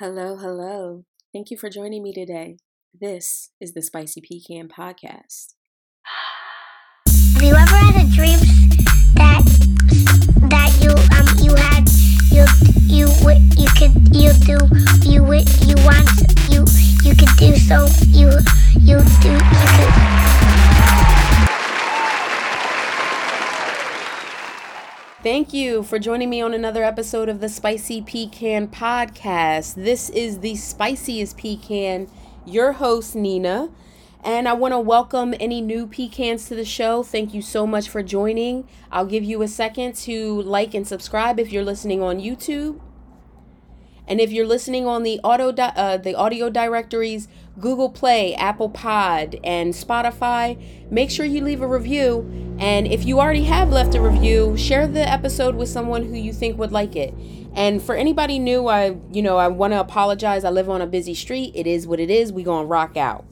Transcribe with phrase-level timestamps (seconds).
[0.00, 1.04] Hello, hello.
[1.32, 2.56] Thank you for joining me today.
[2.92, 5.54] This is the Spicy Pecan Podcast.
[7.34, 8.40] Have you ever had a dream
[9.14, 9.44] that
[10.50, 11.86] that you um you had
[12.34, 12.44] you
[12.90, 13.06] you
[13.54, 14.58] you could you do
[15.08, 15.22] you
[15.62, 16.10] you want
[16.50, 16.64] you
[17.04, 18.30] you could do so you
[18.80, 20.83] you do you could
[25.24, 29.72] Thank you for joining me on another episode of the Spicy Pecan Podcast.
[29.74, 32.10] This is the spiciest pecan,
[32.44, 33.70] your host, Nina.
[34.22, 37.02] And I want to welcome any new pecans to the show.
[37.02, 38.68] Thank you so much for joining.
[38.92, 42.78] I'll give you a second to like and subscribe if you're listening on YouTube.
[44.06, 48.68] And if you're listening on the auto di- uh, the audio directories, Google Play, Apple
[48.68, 52.28] Pod, and Spotify, make sure you leave a review.
[52.58, 56.32] And if you already have left a review, share the episode with someone who you
[56.32, 57.14] think would like it.
[57.54, 60.44] And for anybody new, I you know I want to apologize.
[60.44, 61.52] I live on a busy street.
[61.54, 62.32] It is what it is.
[62.32, 63.24] We gonna rock out.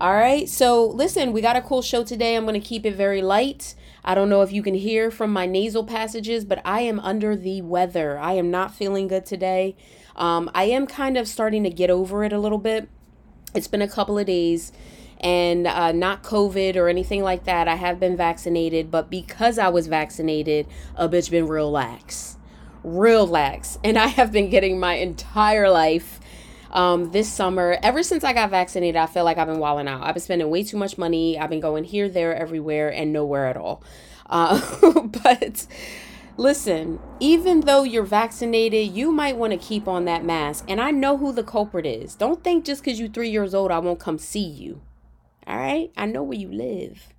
[0.00, 0.48] All right.
[0.48, 2.36] So listen, we got a cool show today.
[2.36, 3.74] I'm gonna keep it very light.
[4.04, 7.34] I don't know if you can hear from my nasal passages, but I am under
[7.34, 8.16] the weather.
[8.16, 9.74] I am not feeling good today.
[10.14, 12.88] Um, I am kind of starting to get over it a little bit.
[13.56, 14.70] It's been a couple of days
[15.18, 17.66] and uh, not COVID or anything like that.
[17.66, 22.36] I have been vaccinated, but because I was vaccinated, a bitch been real lax.
[22.84, 23.80] Real lax.
[23.82, 26.17] And I have been getting my entire life
[26.70, 27.78] um, this summer.
[27.82, 30.02] Ever since I got vaccinated, I feel like I've been wilding out.
[30.02, 31.38] I've been spending way too much money.
[31.38, 33.82] I've been going here, there, everywhere, and nowhere at all.
[34.26, 34.60] Uh,
[35.24, 35.66] but
[36.36, 40.64] listen, even though you're vaccinated, you might want to keep on that mask.
[40.68, 42.14] And I know who the culprit is.
[42.14, 44.80] Don't think just because you're three years old, I won't come see you.
[45.46, 45.90] All right?
[45.96, 47.14] I know where you live.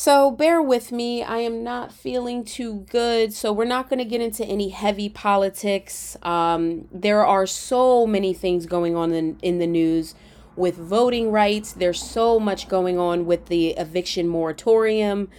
[0.00, 1.24] So bear with me.
[1.24, 3.34] I am not feeling too good.
[3.34, 6.16] So we're not going to get into any heavy politics.
[6.22, 10.14] Um, there are so many things going on in, in the news
[10.54, 11.72] with voting rights.
[11.72, 15.30] There's so much going on with the eviction moratorium.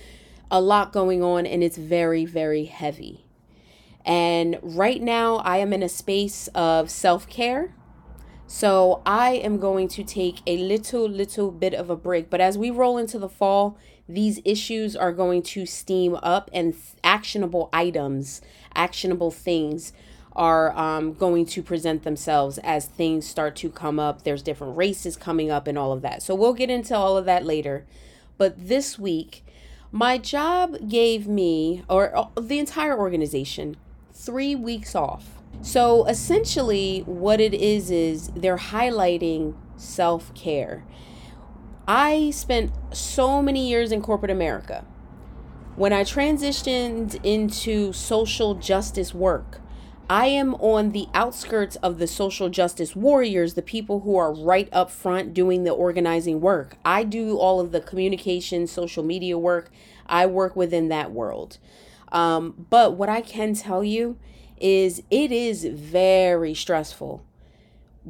[0.51, 3.23] A lot going on, and it's very, very heavy.
[4.03, 7.73] And right now, I am in a space of self care.
[8.45, 12.29] So I am going to take a little, little bit of a break.
[12.29, 13.77] But as we roll into the fall,
[14.09, 18.41] these issues are going to steam up and th- actionable items,
[18.73, 19.93] actionable things
[20.33, 24.23] are um, going to present themselves as things start to come up.
[24.23, 26.23] There's different races coming up and all of that.
[26.23, 27.85] So we'll get into all of that later.
[28.37, 29.43] But this week,
[29.91, 33.75] my job gave me, or uh, the entire organization,
[34.13, 35.39] three weeks off.
[35.61, 40.83] So essentially, what it is is they're highlighting self care.
[41.91, 44.85] I spent so many years in corporate America.
[45.75, 49.59] When I transitioned into social justice work,
[50.07, 54.69] I am on the outskirts of the social justice warriors, the people who are right
[54.71, 56.77] up front doing the organizing work.
[56.85, 59.71] I do all of the communication, social media work.
[60.05, 61.57] I work within that world.
[62.11, 64.15] Um, but what I can tell you
[64.61, 67.25] is it is very stressful.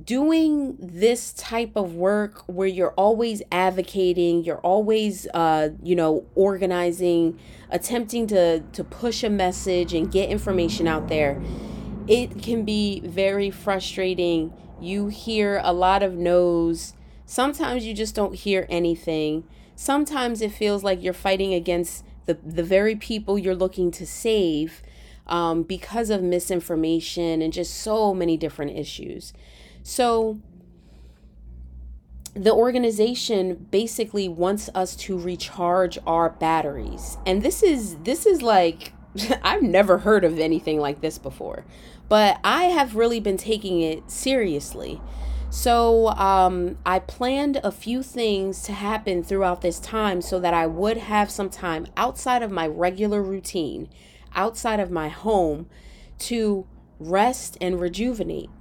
[0.03, 7.39] Doing this type of work where you're always advocating, you're always, uh, you know, organizing,
[7.72, 11.41] attempting to, to push a message and get information out there,
[12.07, 14.53] it can be very frustrating.
[14.79, 16.94] You hear a lot of no's.
[17.25, 19.44] Sometimes you just don't hear anything.
[19.75, 24.83] Sometimes it feels like you're fighting against the, the very people you're looking to save
[25.25, 29.33] um, because of misinformation and just so many different issues.
[29.89, 30.38] So,
[32.35, 37.17] the organization basically wants us to recharge our batteries.
[37.25, 38.94] And this is this is like
[39.41, 41.66] I've never heard of anything like this before.
[42.07, 45.01] But I have really been taking it seriously.
[45.49, 50.67] So, um, I planned a few things to happen throughout this time so that I
[50.67, 53.89] would have some time outside of my regular routine,
[54.35, 55.67] outside of my home,
[56.19, 56.67] to
[56.99, 58.51] rest and rejuvenate.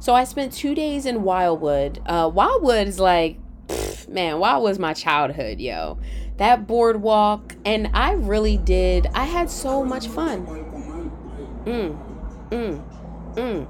[0.00, 2.00] So, I spent two days in Wildwood.
[2.06, 3.38] Uh, Wildwood is like,
[3.68, 5.98] pff, man, Wildwood's my childhood, yo.
[6.38, 9.06] That boardwalk, and I really did.
[9.14, 10.46] I had so much fun.
[11.66, 11.98] Mm,
[12.48, 12.82] mm,
[13.34, 13.68] mm.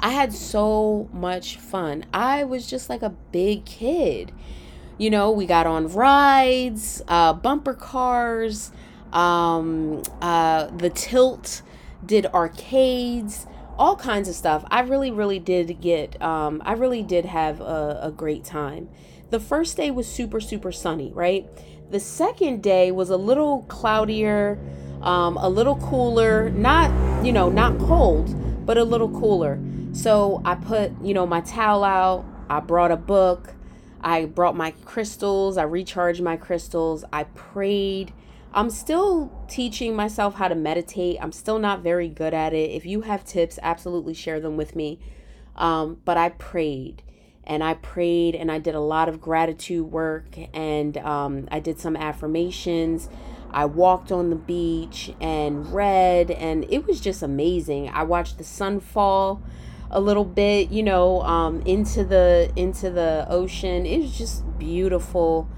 [0.00, 2.06] I had so much fun.
[2.12, 4.32] I was just like a big kid.
[4.98, 8.72] You know, we got on rides, uh, bumper cars,
[9.12, 11.62] um, uh, the tilt,
[12.04, 13.46] did arcades,
[13.78, 14.64] all kinds of stuff.
[14.70, 18.88] I really, really did get, um, I really did have a, a great time.
[19.30, 21.46] The first day was super, super sunny, right?
[21.90, 24.58] The second day was a little cloudier,
[25.00, 26.90] um, a little cooler, not,
[27.24, 29.58] you know, not cold, but a little cooler.
[29.92, 33.54] So I put, you know, my towel out, I brought a book,
[34.00, 38.12] I brought my crystals, I recharged my crystals, I prayed.
[38.54, 41.18] I'm still teaching myself how to meditate.
[41.20, 42.70] I'm still not very good at it.
[42.70, 44.98] If you have tips, absolutely share them with me.
[45.56, 47.02] Um, but I prayed
[47.44, 51.78] and I prayed and I did a lot of gratitude work and um, I did
[51.78, 53.10] some affirmations.
[53.50, 57.90] I walked on the beach and read, and it was just amazing.
[57.90, 59.42] I watched the sun fall
[59.90, 63.84] a little bit, you know, um, into the into the ocean.
[63.84, 65.48] It was just beautiful.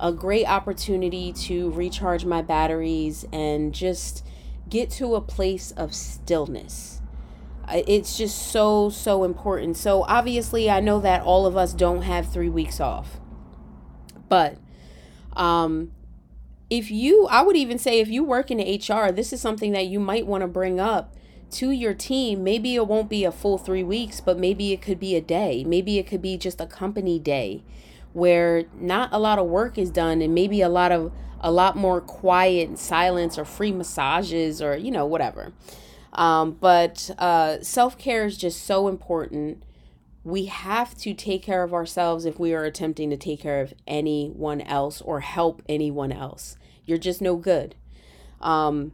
[0.00, 4.26] A great opportunity to recharge my batteries and just
[4.68, 7.02] get to a place of stillness.
[7.68, 9.76] It's just so so important.
[9.76, 13.20] So obviously, I know that all of us don't have three weeks off,
[14.28, 14.56] but
[15.34, 15.92] um,
[16.70, 19.88] if you i would even say if you work in hr this is something that
[19.88, 21.14] you might want to bring up
[21.50, 25.00] to your team maybe it won't be a full three weeks but maybe it could
[25.00, 27.62] be a day maybe it could be just a company day
[28.12, 31.76] where not a lot of work is done and maybe a lot of a lot
[31.76, 35.52] more quiet and silence or free massages or you know whatever
[36.12, 39.62] um, but uh, self-care is just so important
[40.22, 43.72] we have to take care of ourselves if we are attempting to take care of
[43.86, 46.56] anyone else or help anyone else
[46.90, 47.76] you're just no good.
[48.40, 48.92] Um,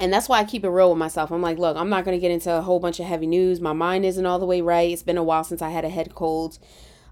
[0.00, 1.32] and that's why I keep it real with myself.
[1.32, 3.60] I'm like, look, I'm not going to get into a whole bunch of heavy news.
[3.60, 4.90] My mind isn't all the way right.
[4.90, 6.58] It's been a while since I had a head cold.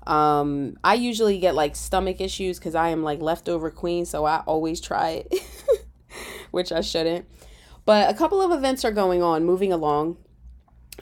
[0.07, 4.43] Um, I usually get like stomach issues because I am like leftover queen, so I
[4.47, 5.43] always try it,
[6.51, 7.27] which I shouldn't.
[7.85, 10.17] But a couple of events are going on, moving along.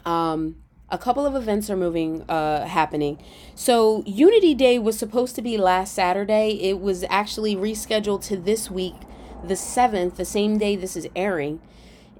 [0.04, 0.56] Um,
[0.90, 3.18] a couple of events are moving uh happening
[3.54, 8.70] so unity day was supposed to be last saturday it was actually rescheduled to this
[8.70, 8.94] week
[9.42, 11.60] the 7th the same day this is airing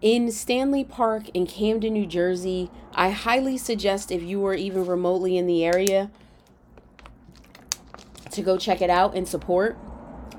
[0.01, 5.37] in stanley park in camden new jersey i highly suggest if you are even remotely
[5.37, 6.11] in the area
[8.35, 9.79] to go check it out and support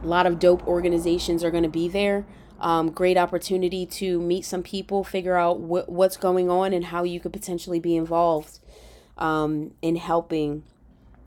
[0.04, 2.26] a lot of dope organizations are going to be there
[2.60, 7.04] um, great opportunity to meet some people, figure out wh- what's going on, and how
[7.04, 8.60] you could potentially be involved
[9.18, 10.64] um, in helping,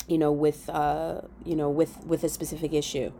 [0.06, 3.12] you know, with uh, you know, with with a specific issue.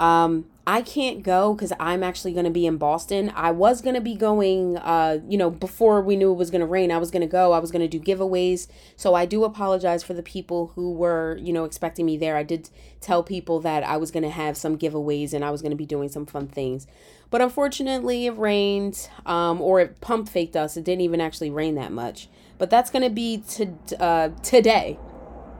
[0.00, 3.32] Um, I can't go because I'm actually going to be in Boston.
[3.34, 6.60] I was going to be going, uh, you know, before we knew it was going
[6.60, 6.90] to rain.
[6.90, 7.52] I was going to go.
[7.52, 8.66] I was going to do giveaways.
[8.96, 12.36] So I do apologize for the people who were, you know, expecting me there.
[12.36, 12.70] I did
[13.00, 15.76] tell people that I was going to have some giveaways and I was going to
[15.76, 16.86] be doing some fun things.
[17.28, 20.76] But unfortunately, it rained, um, or it pump faked us.
[20.76, 22.28] It didn't even actually rain that much.
[22.58, 24.98] But that's going to be to, uh, today,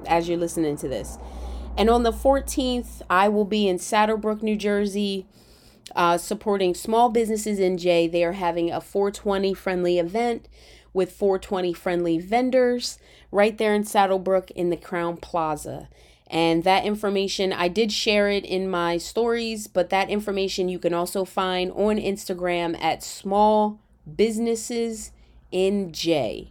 [0.07, 1.19] as you're listening to this.
[1.81, 5.25] And on the 14th, I will be in Saddle Brook, New Jersey,
[5.97, 8.06] uh, supporting small businesses in J.
[8.06, 10.47] They are having a 420 friendly event
[10.93, 12.99] with 420 friendly vendors
[13.32, 15.88] right there in Saddle Brook in the Crowne Plaza.
[16.27, 20.93] And that information, I did share it in my stories, but that information you can
[20.93, 23.81] also find on Instagram at Small
[24.17, 25.12] Businesses
[25.50, 26.50] in J.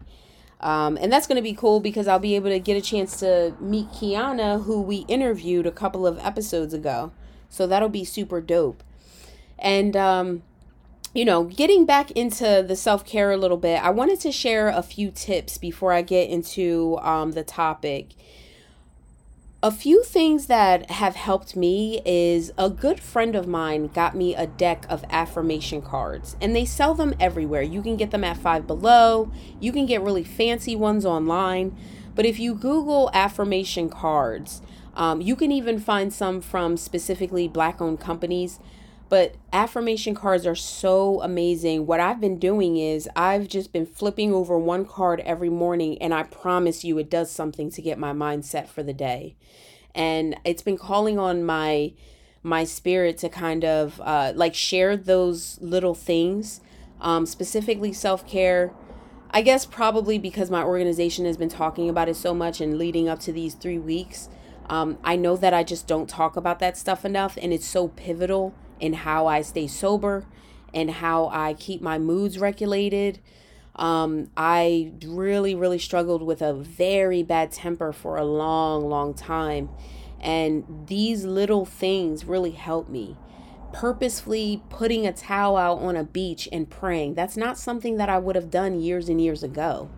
[0.62, 3.18] Um, and that's going to be cool because I'll be able to get a chance
[3.22, 7.12] to meet Kiana, who we interviewed a couple of episodes ago.
[7.50, 8.84] So that'll be super dope.
[9.58, 10.44] And, um,
[11.14, 14.68] you know, getting back into the self care a little bit, I wanted to share
[14.70, 18.10] a few tips before I get into um, the topic
[19.62, 24.34] a few things that have helped me is a good friend of mine got me
[24.34, 27.62] a deck of affirmation cards and they sell them everywhere.
[27.62, 31.76] You can get them at Five Below, you can get really fancy ones online.
[32.16, 34.62] But if you Google affirmation cards,
[34.96, 38.60] um, you can even find some from specifically black owned companies.
[39.10, 41.88] But affirmation cards are so amazing.
[41.88, 46.14] What I've been doing is I've just been flipping over one card every morning, and
[46.14, 49.36] I promise you it does something to get my mind set for the day.
[49.96, 51.94] And it's been calling on my
[52.42, 56.62] my spirit to kind of uh, like share those little things,
[57.02, 58.74] um, specifically self care.
[59.32, 63.10] I guess probably because my organization has been talking about it so much and leading
[63.10, 64.30] up to these three weeks.
[64.70, 67.88] Um, I know that I just don't talk about that stuff enough, and it's so
[67.88, 70.26] pivotal in how I stay sober
[70.74, 73.20] and how I keep my moods regulated.
[73.76, 79.70] Um, I really, really struggled with a very bad temper for a long, long time.
[80.20, 83.18] And these little things really help me.
[83.72, 88.18] Purposefully putting a towel out on a beach and praying, that's not something that I
[88.18, 89.90] would have done years and years ago.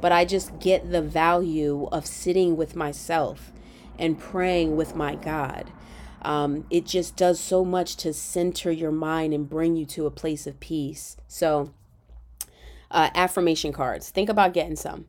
[0.00, 3.52] But I just get the value of sitting with myself
[3.98, 5.70] and praying with my God.
[6.22, 10.10] Um, it just does so much to center your mind and bring you to a
[10.10, 11.16] place of peace.
[11.26, 11.72] So,
[12.90, 15.06] uh, affirmation cards, think about getting some.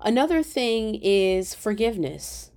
[0.00, 2.52] Another thing is forgiveness.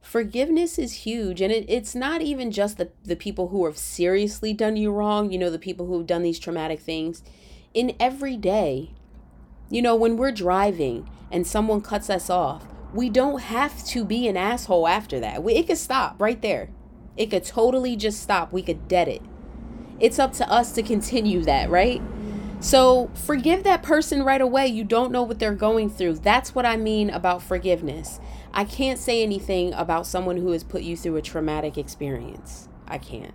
[0.00, 4.54] Forgiveness is huge, and it, it's not even just the, the people who have seriously
[4.54, 7.22] done you wrong, you know, the people who have done these traumatic things.
[7.74, 8.94] In every day,
[9.68, 14.26] you know, when we're driving and someone cuts us off, we don't have to be
[14.28, 15.42] an asshole after that.
[15.42, 16.70] We, it could stop right there.
[17.18, 18.52] It could totally just stop.
[18.52, 19.20] We could dead it.
[19.98, 22.00] It's up to us to continue that, right?
[22.60, 24.68] So forgive that person right away.
[24.68, 26.14] You don't know what they're going through.
[26.14, 28.20] That's what I mean about forgiveness.
[28.52, 32.68] I can't say anything about someone who has put you through a traumatic experience.
[32.86, 33.34] I can't.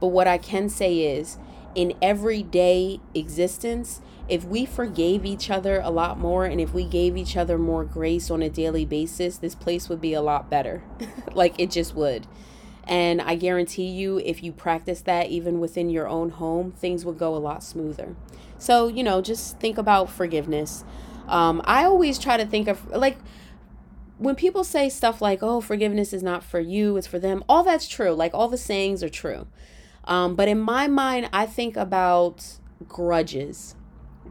[0.00, 1.38] But what I can say is,
[1.74, 7.16] in everyday existence, if we forgave each other a lot more and if we gave
[7.16, 10.82] each other more grace on a daily basis, this place would be a lot better.
[11.32, 12.26] like it just would.
[12.88, 17.18] And I guarantee you, if you practice that even within your own home, things would
[17.18, 18.16] go a lot smoother.
[18.58, 20.84] So, you know, just think about forgiveness.
[21.26, 23.18] Um, I always try to think of, like,
[24.16, 27.62] when people say stuff like, oh, forgiveness is not for you, it's for them, all
[27.62, 28.12] that's true.
[28.12, 29.46] Like, all the sayings are true.
[30.04, 33.76] Um, but in my mind, I think about grudges.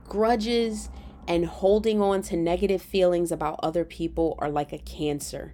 [0.09, 0.89] Grudges
[1.27, 5.53] and holding on to negative feelings about other people are like a cancer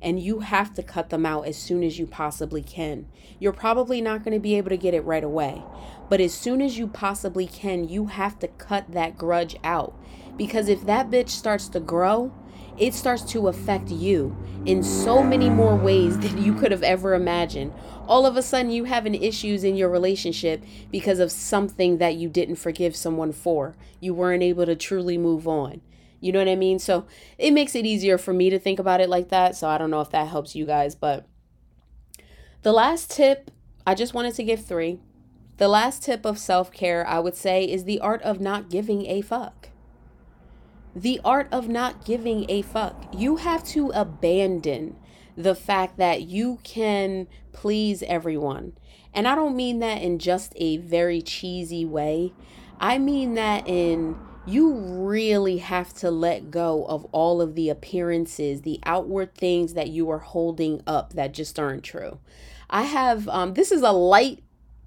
[0.00, 3.06] and you have to cut them out as soon as you possibly can.
[3.38, 5.62] You're probably not going to be able to get it right away,
[6.08, 9.98] but as soon as you possibly can, you have to cut that grudge out.
[10.36, 12.32] Because if that bitch starts to grow,
[12.78, 14.36] it starts to affect you
[14.66, 17.72] in so many more ways than you could have ever imagined.
[18.06, 22.28] All of a sudden, you having issues in your relationship because of something that you
[22.28, 23.76] didn't forgive someone for.
[24.00, 25.80] You weren't able to truly move on.
[26.24, 26.78] You know what I mean?
[26.78, 29.56] So it makes it easier for me to think about it like that.
[29.56, 31.26] So I don't know if that helps you guys, but
[32.62, 33.50] the last tip,
[33.86, 35.00] I just wanted to give three.
[35.58, 39.04] The last tip of self care, I would say, is the art of not giving
[39.04, 39.68] a fuck.
[40.96, 43.04] The art of not giving a fuck.
[43.12, 44.96] You have to abandon
[45.36, 48.72] the fact that you can please everyone.
[49.12, 52.32] And I don't mean that in just a very cheesy way.
[52.80, 54.16] I mean that in
[54.46, 59.88] you really have to let go of all of the appearances, the outward things that
[59.88, 62.18] you are holding up that just aren't true.
[62.68, 64.42] I have um this is a light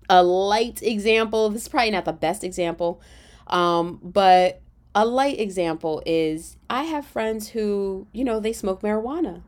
[0.09, 1.49] a light example.
[1.49, 3.01] This is probably not the best example.
[3.47, 4.61] Um but
[4.93, 9.41] a light example is I have friends who, you know, they smoke marijuana.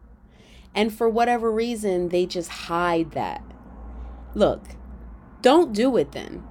[0.75, 3.43] And for whatever reason, they just hide that.
[4.35, 4.63] Look,
[5.41, 6.43] don't do it then.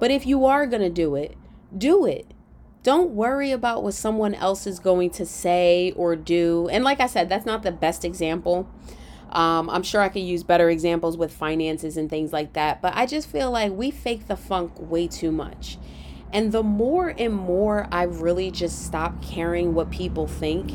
[0.00, 1.36] But if you are to do it,
[1.76, 2.32] do it
[2.82, 6.68] don't worry about what someone else is going to say or do.
[6.70, 8.68] And like I said, that's not the best example.
[9.30, 12.82] Um, I'm sure I could use better examples with finances and things like that.
[12.82, 15.78] But I just feel like we fake the funk way too much.
[16.32, 20.72] And the more and more I really just stop caring what people think,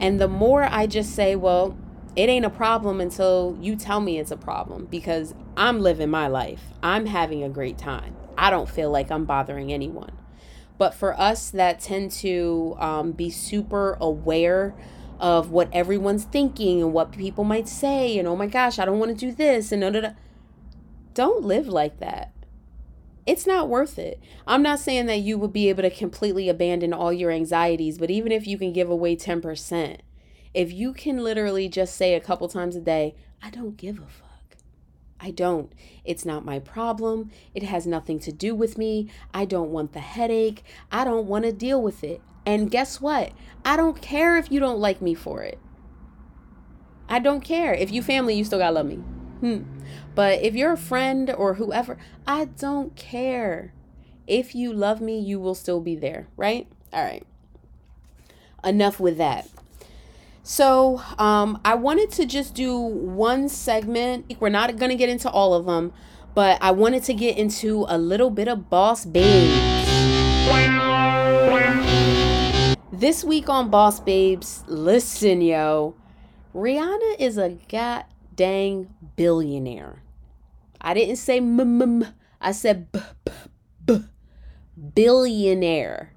[0.00, 1.76] and the more I just say, well,
[2.14, 6.28] it ain't a problem until you tell me it's a problem because I'm living my
[6.28, 6.62] life.
[6.82, 8.14] I'm having a great time.
[8.36, 10.12] I don't feel like I'm bothering anyone.
[10.78, 14.74] But for us that tend to um, be super aware
[15.18, 19.00] of what everyone's thinking and what people might say, and oh my gosh, I don't
[19.00, 20.10] want to do this, and da, da, da.
[21.14, 22.32] don't live like that.
[23.26, 24.22] It's not worth it.
[24.46, 28.10] I'm not saying that you would be able to completely abandon all your anxieties, but
[28.10, 29.98] even if you can give away 10%,
[30.54, 34.06] if you can literally just say a couple times a day, I don't give a
[34.06, 34.27] fuck
[35.20, 35.72] I don't.
[36.04, 37.30] It's not my problem.
[37.54, 39.08] It has nothing to do with me.
[39.34, 40.62] I don't want the headache.
[40.92, 42.20] I don't want to deal with it.
[42.46, 43.32] And guess what?
[43.64, 45.58] I don't care if you don't like me for it.
[47.08, 47.74] I don't care.
[47.74, 48.96] If you family, you still gotta love me.
[49.40, 49.62] Hmm.
[50.14, 53.72] But if you're a friend or whoever, I don't care.
[54.26, 56.68] If you love me, you will still be there, right?
[56.92, 57.26] All right.
[58.62, 59.48] Enough with that.
[60.48, 64.34] So um, I wanted to just do one segment.
[64.40, 65.92] We're not going to get into all of them,
[66.34, 69.52] but I wanted to get into a little bit of Boss Babes.
[72.90, 75.94] This week on Boss Babes, listen, yo.
[76.54, 80.02] Rihanna is a god dang billionaire.
[80.80, 82.06] I didn't say m m.
[82.40, 83.32] I said b b
[83.84, 84.04] b
[84.94, 86.14] billionaire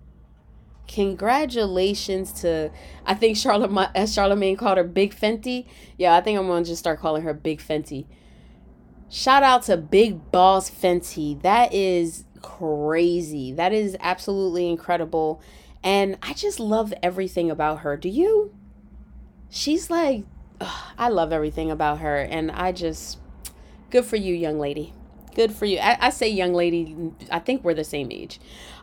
[0.94, 2.72] congratulations to
[3.06, 5.66] I think Charlemagne called her Big Fenty.
[5.98, 8.06] Yeah, I think I'm gonna just start calling her Big Fenty.
[9.10, 11.42] Shout out to Big Boss Fenty.
[11.42, 13.52] That is crazy.
[13.52, 15.42] That is absolutely incredible.
[15.84, 17.98] And I just love everything about her.
[17.98, 18.56] Do you?
[19.50, 20.24] She's like,
[20.62, 22.18] ugh, I love everything about her.
[22.18, 23.20] And I just,
[23.90, 24.94] good for you, young lady.
[25.36, 25.80] Good for you.
[25.80, 26.96] I, I say young lady,
[27.30, 28.40] I think we're the same age.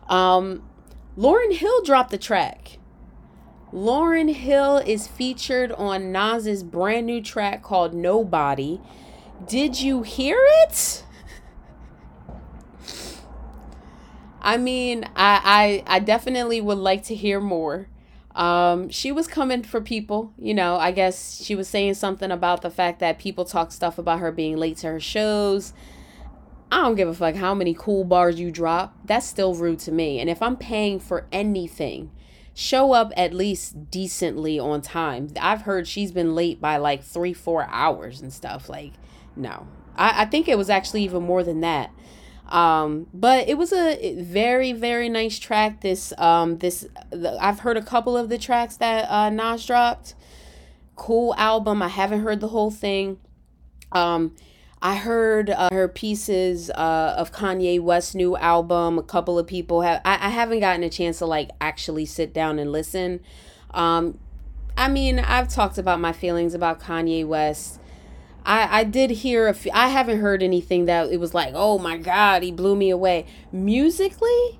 [0.09, 0.68] Um,
[1.19, 2.79] Lauryn Hill dropped the track.
[3.73, 8.79] Lauryn Hill is featured on Nas's brand new track called Nobody.
[9.45, 11.03] Did you hear it?
[14.41, 17.89] I mean, I, I I definitely would like to hear more.
[18.33, 20.77] Um, she was coming for people, you know.
[20.77, 24.31] I guess she was saying something about the fact that people talk stuff about her
[24.31, 25.73] being late to her shows.
[26.71, 28.95] I don't give a fuck how many cool bars you drop.
[29.05, 30.19] That's still rude to me.
[30.19, 32.11] And if I'm paying for anything,
[32.53, 35.29] show up at least decently on time.
[35.39, 38.69] I've heard she's been late by like three, four hours and stuff.
[38.69, 38.93] Like,
[39.35, 39.67] no.
[39.95, 41.91] I, I think it was actually even more than that.
[42.49, 45.81] Um, but it was a very, very nice track.
[45.81, 50.15] This, um, this, the, I've heard a couple of the tracks that uh, Nas dropped.
[50.95, 51.81] Cool album.
[51.81, 53.19] I haven't heard the whole thing.
[53.91, 54.35] Um,
[54.81, 58.97] I heard uh, her pieces uh, of Kanye West's new album.
[58.97, 60.01] A couple of people have.
[60.05, 63.19] I, I haven't gotten a chance to like actually sit down and listen.
[63.71, 64.19] Um,
[64.77, 67.81] I mean, I've talked about my feelings about Kanye West.
[68.45, 71.77] I, I did hear a few, I haven't heard anything that it was like, oh
[71.77, 73.25] my God, he blew me away.
[73.51, 74.59] Musically,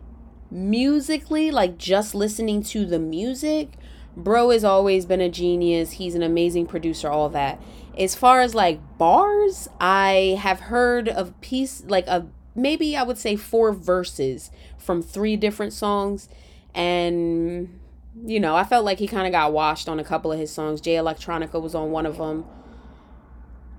[0.52, 3.72] musically, like just listening to the music,
[4.18, 5.94] bro has always been a genius.
[5.94, 7.62] He's an amazing producer, all that.
[8.00, 13.18] As far as like bars, I have heard of piece like a maybe I would
[13.18, 16.30] say four verses from three different songs.
[16.74, 17.80] And
[18.26, 20.52] you know, I felt like he kind of got washed on a couple of his
[20.52, 20.80] songs.
[20.80, 22.46] Jay Electronica was on one of them.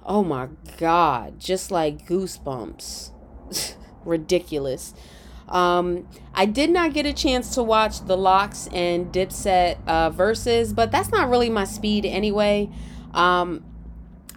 [0.05, 3.13] Oh my god just like goosebumps.
[4.05, 4.93] Ridiculous.
[5.49, 10.73] Um i did not get a chance to watch the LOX and dipset uh verses
[10.73, 12.69] but that's not really my speed anyway.
[13.15, 13.65] Um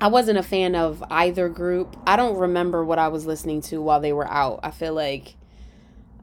[0.02, 3.82] i wasn't a fan of either group i don't remember what i was listening to
[3.82, 5.36] while they were out i feel like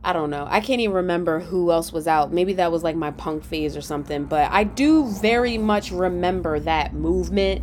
[0.02, 0.46] I don't know.
[0.48, 2.32] I can't even remember who else was out.
[2.32, 4.24] Maybe that was like my punk phase or something.
[4.24, 7.62] But I do very much remember that movement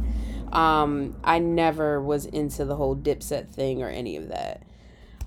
[0.52, 4.64] um, I never was into the whole Dipset thing or any of that.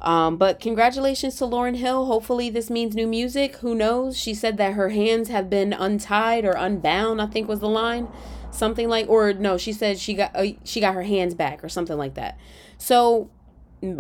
[0.01, 2.07] Um, but congratulations to Lauryn Hill.
[2.07, 3.57] Hopefully, this means new music.
[3.57, 4.17] Who knows?
[4.17, 7.21] She said that her hands have been untied or unbound.
[7.21, 8.09] I think was the line,
[8.51, 11.69] something like, or no, she said she got uh, she got her hands back or
[11.69, 12.39] something like that.
[12.79, 13.31] So,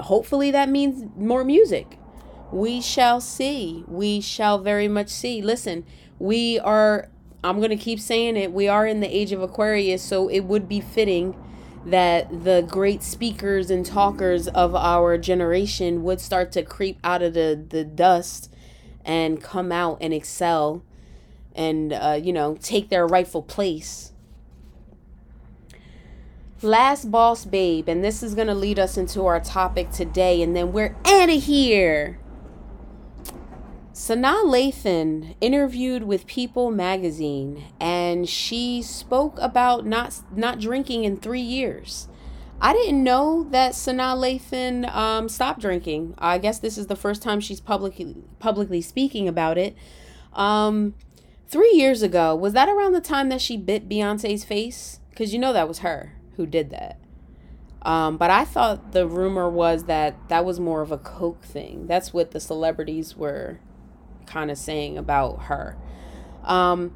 [0.00, 1.98] hopefully, that means more music.
[2.52, 3.84] We shall see.
[3.86, 5.40] We shall very much see.
[5.40, 5.84] Listen,
[6.18, 7.08] we are
[7.42, 8.52] I'm going to keep saying it.
[8.52, 11.34] We are in the age of Aquarius, so it would be fitting
[11.86, 17.32] that the great speakers and talkers of our generation would start to creep out of
[17.32, 18.52] the, the dust
[19.04, 20.84] and come out and excel
[21.54, 24.12] and, uh, you know, take their rightful place.
[26.62, 30.54] Last boss babe, and this is going to lead us into our topic today, and
[30.54, 32.18] then we're out of here.
[33.94, 41.40] Sanaa Lathan interviewed with People magazine and she spoke about not not drinking in 3
[41.40, 42.08] years.
[42.60, 46.14] I didn't know that Sanaa Lathan um, stopped drinking.
[46.18, 49.76] I guess this is the first time she's publicly publicly speaking about it.
[50.34, 50.94] Um,
[51.48, 55.00] three years ago, was that around the time that she bit Beyonce's face?
[55.08, 56.98] Because you know that was her who did that.
[57.82, 61.86] Um, but I thought the rumor was that that was more of a coke thing.
[61.86, 63.58] That's what the celebrities were
[64.26, 65.76] kind of saying about her.
[66.44, 66.94] Um,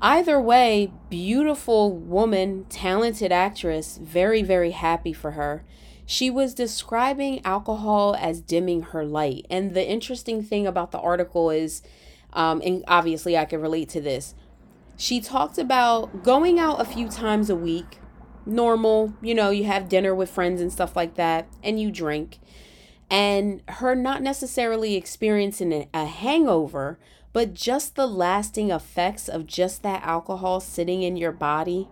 [0.00, 5.64] either way, beautiful woman, talented actress, very, very happy for her.
[6.06, 9.46] She was describing alcohol as dimming her light.
[9.48, 11.82] And the interesting thing about the article is,
[12.32, 14.34] um, and obviously I can relate to this,
[14.96, 17.99] she talked about going out a few times a week,
[18.50, 22.38] normal, you know, you have dinner with friends and stuff like that, and you drink
[23.10, 26.98] and her not necessarily experiencing a hangover,
[27.32, 31.88] but just the lasting effects of just that alcohol sitting in your body.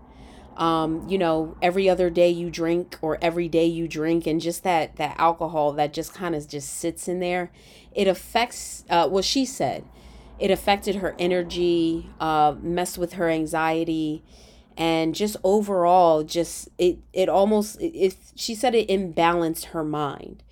[0.56, 4.62] Um, you know, every other day you drink or every day you drink, and just
[4.64, 7.50] that that alcohol that just kind of just sits in there,
[7.92, 8.84] it affects.
[8.88, 9.84] Uh, what she said,
[10.38, 14.24] it affected her energy, uh, messed with her anxiety,
[14.78, 18.16] and just overall, just it it almost it.
[18.34, 20.42] She said it imbalanced her mind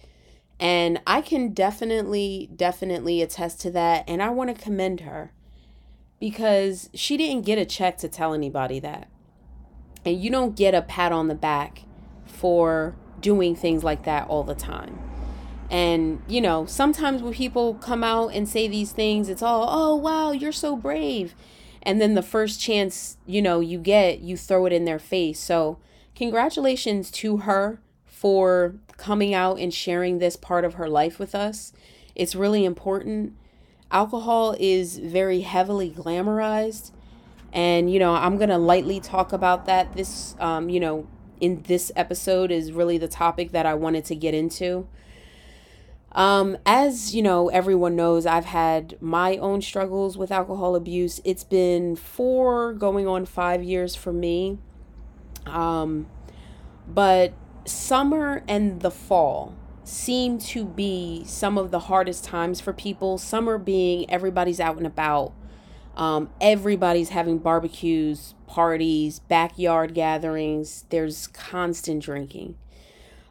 [0.59, 4.05] and I can definitely, definitely attest to that.
[4.09, 5.33] And I want to commend her
[6.19, 9.09] because she didn't get a check to tell anybody that.
[10.05, 11.83] And you don't get a pat on the back
[12.25, 14.99] for doing things like that all the time.
[15.71, 19.97] And, you know, sometimes when people come out and say these things, it's all, oh,
[19.97, 21.35] wow, you're so brave.
[21.87, 25.39] And then the first chance, you know, you get, you throw it in their face.
[25.39, 25.79] So,
[26.17, 31.73] congratulations to her for coming out and sharing this part of her life with us.
[32.17, 33.35] It's really important.
[33.93, 36.91] Alcohol is very heavily glamorized,
[37.53, 39.95] And, you know, I'm to lightly talk about that.
[39.95, 41.07] This, um, you know,
[41.41, 44.89] in this episode is really the topic that I wanted to get into.
[46.17, 51.21] Um, as you know, everyone knows, I've had my own struggles with alcohol abuse.
[51.25, 54.59] It's been four, going on five years for me.
[55.45, 56.07] Um,
[56.89, 57.35] but
[57.67, 63.19] summer and the fall seem to be some of the hardest times for people.
[63.19, 65.35] Summer being everybody's out and about,
[65.99, 70.87] um, everybody's having barbecues, parties, backyard gatherings.
[70.89, 72.57] There's constant drinking.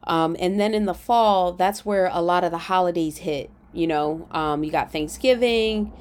[0.08, 3.50] Um, and then in the fall, that's where a lot of the holidays hit.
[3.74, 5.91] You know, um, you got Thanksgiving,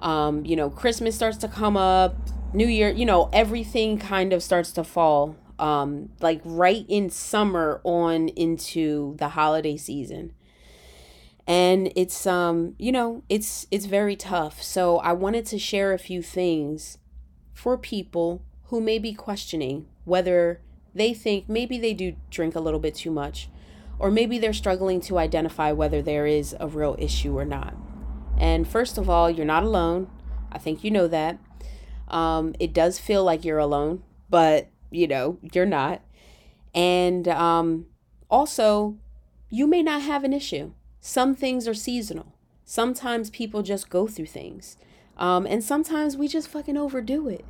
[0.00, 2.16] um, you know, Christmas starts to come up,
[2.52, 5.36] New Year, you know, everything kind of starts to fall.
[5.58, 10.32] Um, like right in summer on into the holiday season
[11.50, 15.98] and it's um you know it's it's very tough so i wanted to share a
[15.98, 16.98] few things
[17.52, 20.60] for people who may be questioning whether
[20.94, 23.48] they think maybe they do drink a little bit too much,
[23.98, 27.74] or maybe they're struggling to identify whether there is a real issue or not.
[28.38, 30.08] And first of all, you're not alone.
[30.50, 31.38] I think you know that.
[32.08, 36.02] Um, it does feel like you're alone, but you know, you're not.
[36.74, 37.86] And um,
[38.30, 38.96] also,
[39.48, 40.72] you may not have an issue.
[41.00, 42.34] Some things are seasonal.
[42.64, 44.76] Sometimes people just go through things.
[45.16, 47.44] Um, and sometimes we just fucking overdo it,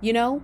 [0.00, 0.42] you know?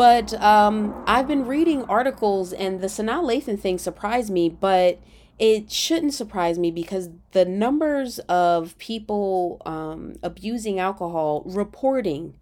[0.00, 4.98] But um, I've been reading articles, and the Sanaa Lathan thing surprised me, but
[5.38, 12.32] it shouldn't surprise me because the numbers of people um, abusing alcohol, reporting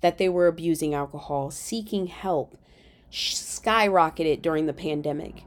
[0.00, 2.58] that they were abusing alcohol, seeking help,
[3.12, 5.44] skyrocketed during the pandemic.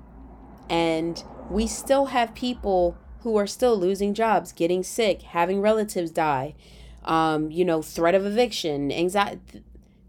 [0.70, 6.56] And we still have people who are still losing jobs, getting sick, having relatives die,
[7.04, 9.64] um, you know, threat of eviction, anxiety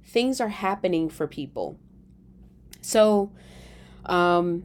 [0.09, 1.79] things are happening for people.
[2.81, 3.31] So,
[4.07, 4.65] um,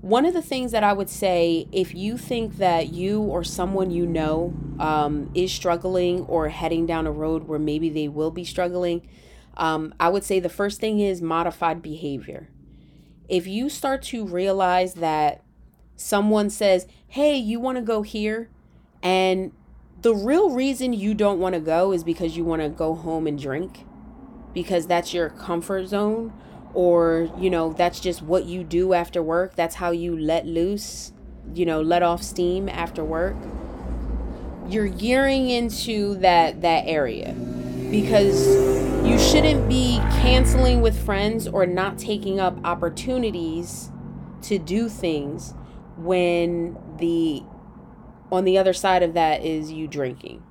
[0.00, 3.92] one of the things that I would say, if you think that you or someone
[3.92, 8.44] you know um, is struggling or heading down a road where maybe they will be
[8.44, 9.08] struggling,
[9.56, 12.48] um, I would say the first thing is modified behavior.
[13.28, 15.44] If you start to realize that
[15.94, 18.50] someone says, Hey, you want to go here?
[19.04, 19.52] And
[20.00, 23.28] the real reason you don't want to go is because you want to go home
[23.28, 23.84] and drink
[24.52, 26.32] because that's your comfort zone
[26.74, 29.54] or you know that's just what you do after work.
[29.56, 31.12] That's how you let loose
[31.54, 33.36] you know let off steam after work.
[34.68, 37.32] You're gearing into that that area
[37.90, 38.46] because
[39.06, 43.90] you shouldn't be canceling with friends or not taking up opportunities
[44.42, 45.54] to do things
[45.96, 47.42] when the
[48.30, 50.42] on the other side of that is you drinking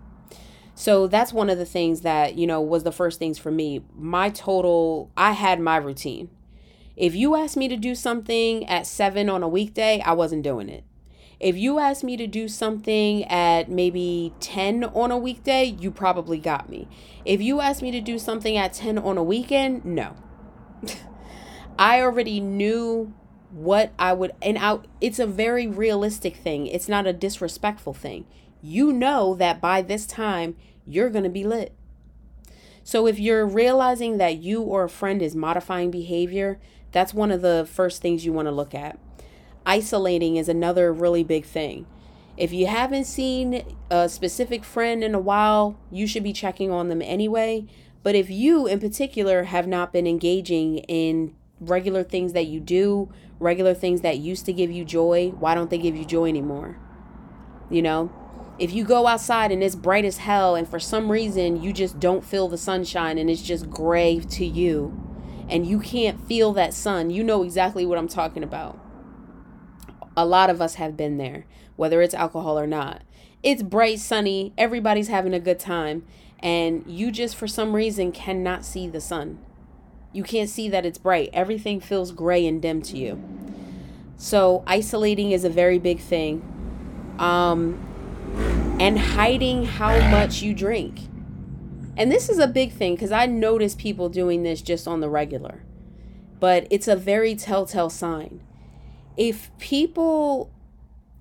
[0.82, 3.84] so that's one of the things that, you know, was the first things for me.
[3.96, 6.32] My total, I had my routine.
[6.98, 10.70] If you asked me to do something at seven on a weekday, I wasn't doing
[10.70, 10.84] it.
[11.39, 16.39] If you asked me to do something at maybe 10 on a weekday, you probably
[16.39, 16.88] got me.
[17.26, 20.15] If you asked me to do something at 10 on a weekend, no.
[21.78, 23.13] I already knew
[23.52, 26.65] what I would, and I, it's a very realistic thing.
[26.65, 28.26] It's not a disrespectful thing.
[28.63, 31.74] You know that by this time, you're going to be lit.
[32.84, 36.60] So if you're realizing that you or a friend is modifying behavior,
[36.91, 39.00] that's one of the first things you want to look at.
[39.65, 41.86] Isolating is another really big thing.
[42.38, 46.88] If you haven't seen a specific friend in a while, you should be checking on
[46.88, 47.67] them anyway.
[48.04, 53.12] But if you in particular have not been engaging in regular things that you do,
[53.39, 56.78] regular things that used to give you joy, why don't they give you joy anymore?
[57.70, 58.12] You know?
[58.60, 62.00] If you go outside and it's bright as hell and for some reason you just
[62.00, 65.12] don't feel the sunshine and it's just gray to you
[65.52, 68.80] and you can't feel that sun, you know exactly what I'm talking about.
[70.16, 73.02] A lot of us have been there, whether it's alcohol or not.
[73.44, 76.06] It's bright, sunny, everybody's having a good time,
[76.40, 79.40] and you just for some reason cannot see the sun.
[80.14, 81.30] You can't see that it's bright.
[81.34, 83.22] Everything feels gray and dim to you.
[84.18, 86.44] So, isolating is a very big thing.
[87.18, 87.84] Um,
[88.82, 91.02] and hiding how much you drink.
[91.98, 95.10] And this is a big thing because I notice people doing this just on the
[95.10, 95.63] regular.
[96.39, 98.41] But it's a very telltale sign.
[99.17, 100.52] If people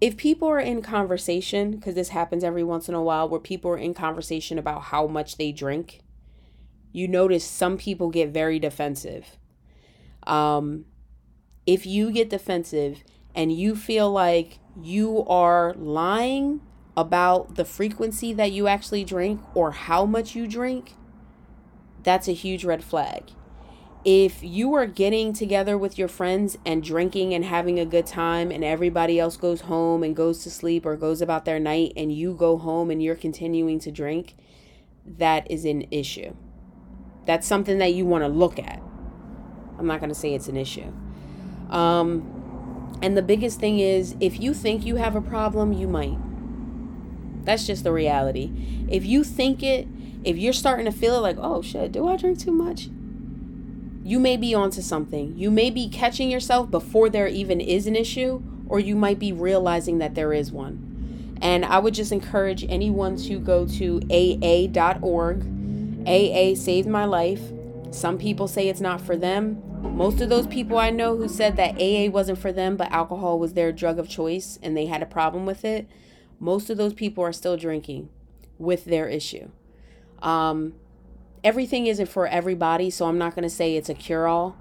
[0.00, 3.70] if people are in conversation because this happens every once in a while where people
[3.72, 6.00] are in conversation about how much they drink,
[6.92, 9.36] you notice some people get very defensive.
[10.26, 10.86] Um
[11.66, 16.62] if you get defensive and you feel like you are lying
[16.96, 20.94] about the frequency that you actually drink or how much you drink,
[22.02, 23.30] that's a huge red flag.
[24.04, 28.50] If you are getting together with your friends and drinking and having a good time,
[28.50, 32.10] and everybody else goes home and goes to sleep or goes about their night, and
[32.10, 34.36] you go home and you're continuing to drink,
[35.04, 36.34] that is an issue.
[37.26, 38.82] That's something that you want to look at.
[39.78, 40.92] I'm not going to say it's an issue.
[41.68, 46.16] Um, and the biggest thing is if you think you have a problem, you might.
[47.44, 48.50] That's just the reality.
[48.88, 49.88] If you think it,
[50.24, 52.88] if you're starting to feel it like, oh shit, do I drink too much?
[54.02, 55.36] You may be onto something.
[55.36, 59.32] You may be catching yourself before there even is an issue, or you might be
[59.32, 61.38] realizing that there is one.
[61.40, 65.46] And I would just encourage anyone to go to aa.org.
[66.06, 67.40] AA saved my life.
[67.90, 69.62] Some people say it's not for them.
[69.82, 73.38] Most of those people I know who said that AA wasn't for them, but alcohol
[73.38, 75.88] was their drug of choice and they had a problem with it,
[76.40, 78.08] most of those people are still drinking
[78.58, 79.50] with their issue.
[80.22, 80.74] Um,
[81.44, 84.56] everything isn't for everybody, so I'm not going to say it's a cure all.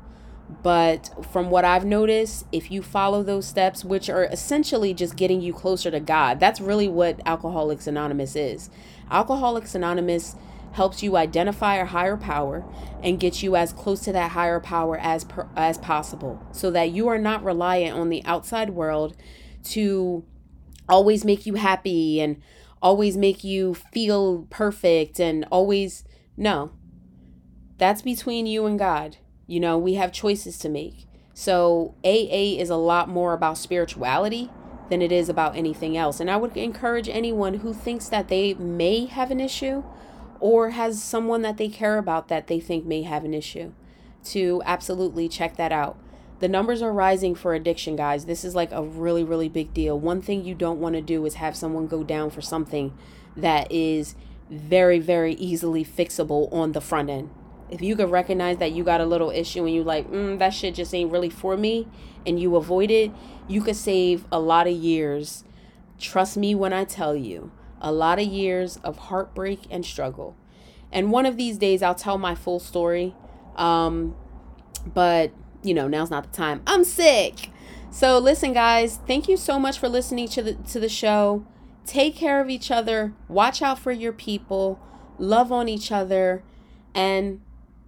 [0.64, 5.42] But from what I've noticed, if you follow those steps, which are essentially just getting
[5.42, 8.70] you closer to God, that's really what Alcoholics Anonymous is.
[9.12, 10.36] Alcoholics Anonymous
[10.72, 12.66] helps you identify a higher power
[13.02, 16.92] and get you as close to that higher power as per, as possible so that
[16.92, 19.16] you are not reliant on the outside world
[19.64, 20.24] to
[20.90, 22.42] always make you happy and
[22.82, 26.04] always make you feel perfect and always
[26.36, 26.72] no.
[27.78, 29.18] That's between you and God.
[29.48, 31.06] You know we have choices to make.
[31.34, 34.52] So AA is a lot more about spirituality
[34.90, 36.20] than it is about anything else.
[36.20, 39.84] And I would encourage anyone who thinks that they may have an issue
[40.40, 43.72] or has someone that they care about that they think may have an issue
[44.26, 45.98] to absolutely check that out.
[46.40, 48.26] The numbers are rising for addiction, guys.
[48.26, 50.00] This is like a really, really big deal.
[50.00, 52.94] One thing you don't want to do is have someone go down for something
[53.36, 54.16] that is
[54.50, 57.30] very, very easily fixable on the front end.
[57.70, 60.54] If you could recognize that you got a little issue and you like, mm, that
[60.54, 61.88] shit just ain't really for me,
[62.26, 63.12] and you avoid it,
[63.48, 65.44] you could save a lot of years.
[66.00, 70.36] Trust me when I tell you a lot of years of heartbreak and struggle.
[70.92, 73.14] And one of these days, I'll tell my full story.
[73.56, 74.16] Um,
[74.86, 75.32] but,
[75.64, 76.62] you know, now's not the time.
[76.68, 77.50] I'm sick.
[77.92, 81.46] So, listen, guys, thank you so much for listening to the, to the show.
[81.86, 84.80] Take care of each other, watch out for your people,
[85.18, 86.44] love on each other,
[86.94, 87.42] and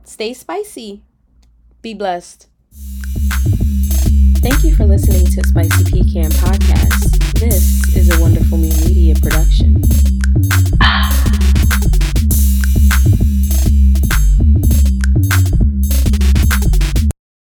[0.03, 1.03] stay spicy.
[1.83, 2.47] Be blessed.
[4.41, 7.39] Thank you for listening to Spicy Pecan Podcast.
[7.39, 9.83] This is a wonderful new media production.